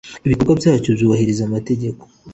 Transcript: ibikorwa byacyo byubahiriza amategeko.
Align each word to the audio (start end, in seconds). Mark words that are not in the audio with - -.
ibikorwa 0.25 0.53
byacyo 0.61 0.89
byubahiriza 0.97 1.41
amategeko. 1.45 2.03